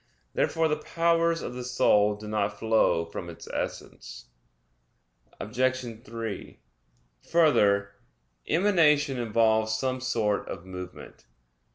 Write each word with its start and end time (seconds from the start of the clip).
Therefore 0.33 0.67
the 0.67 0.77
powers 0.95 1.43
of 1.43 1.53
the 1.53 1.63
soul 1.63 2.15
do 2.15 2.27
not 2.27 2.57
flow 2.57 3.05
from 3.05 3.29
its 3.29 3.47
essence. 3.53 4.29
Obj. 5.39 6.03
3: 6.03 6.59
Further, 7.29 7.93
emanation 8.47 9.19
involves 9.19 9.75
some 9.77 10.01
sort 10.01 10.49
of 10.49 10.65
movement. 10.65 11.27